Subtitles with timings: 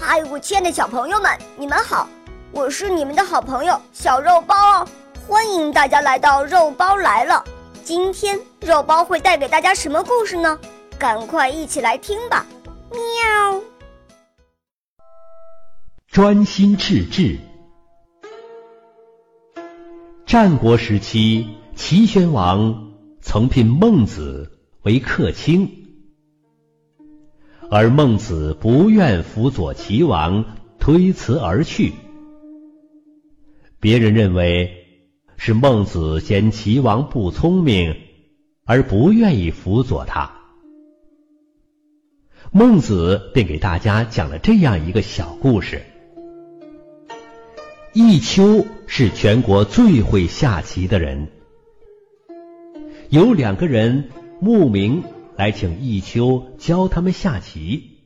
[0.00, 2.08] 嗨，我亲爱的小朋友们，你们好！
[2.52, 4.88] 我是你们的好朋友小肉包哦，
[5.26, 7.44] 欢迎大家来到肉包来了。
[7.82, 10.56] 今天肉包会带给大家什么故事呢？
[10.98, 12.46] 赶快一起来听吧！
[12.90, 13.60] 喵。
[16.06, 17.36] 专心致志。
[20.24, 25.87] 战国时期，齐宣王曾聘孟子为客卿。
[27.70, 31.92] 而孟子不愿辅佐齐王，推辞而去。
[33.78, 34.86] 别人认为
[35.36, 37.94] 是孟子嫌齐王不聪明，
[38.64, 40.32] 而不愿意辅佐他。
[42.50, 45.82] 孟子便给大家讲了这样一个小故事：
[47.92, 51.28] 弈秋是全国最会下棋的人，
[53.10, 54.08] 有两个人
[54.40, 55.04] 慕名。
[55.38, 58.00] 来请弈秋教他们下棋。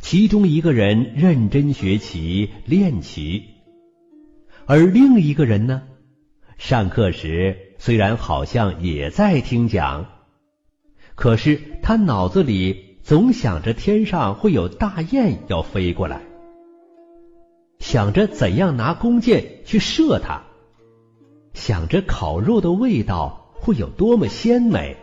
[0.00, 3.44] 其中一个人认真学棋练棋，
[4.66, 5.82] 而另一个人呢，
[6.58, 10.06] 上课时虽然好像也在听讲，
[11.14, 16.20] 可是他脑子里总想着天上会有大雁要飞过来，
[17.78, 20.42] 想着怎样拿弓箭去射它，
[21.54, 24.96] 想着烤肉的味道会有多么鲜美。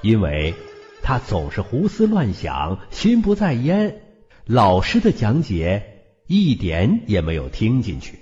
[0.00, 0.54] 因为
[1.02, 4.00] 他总是胡思乱想，心不在焉，
[4.46, 8.18] 老师的讲解一点也没有听进去。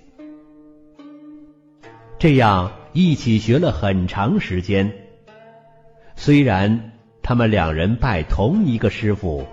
[2.19, 4.93] 这样一起学了很长时间，
[6.15, 9.47] 虽然他们两人拜同一个师傅，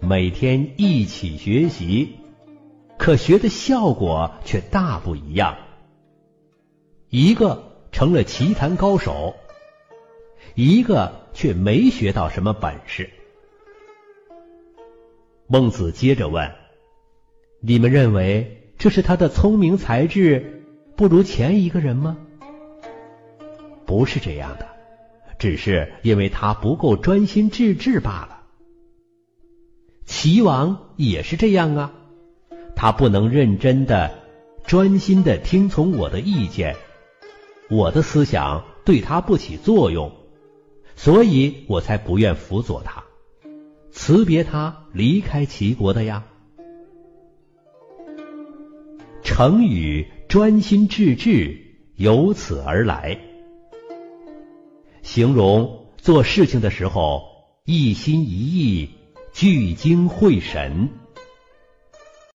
[0.00, 2.16] 每天一起学习，
[2.98, 5.56] 可学的效果却大不一样。
[7.08, 9.34] 一个成了棋坛高手。
[10.54, 13.08] 一个却没学到什么本事。
[15.46, 16.50] 孟子接着问
[17.62, 20.64] ：“你们认为这是他的聪明才智
[20.96, 22.18] 不如前一个人吗？”
[23.86, 24.66] 不是这样的，
[25.38, 28.42] 只是因为他不够专心致志罢了。
[30.06, 31.92] 齐王也是这样啊，
[32.74, 34.10] 他不能认真的、
[34.64, 36.74] 专心的听从我的意见，
[37.70, 40.10] 我的思想对他不起作用。
[40.98, 43.04] 所以我才不愿辅佐他，
[43.92, 46.24] 辞别他离开齐国的呀。
[49.22, 51.56] 成语“专心致志”
[51.94, 53.20] 由此而来，
[55.02, 57.22] 形容做事情的时候
[57.64, 58.90] 一心一意、
[59.32, 60.88] 聚精会神。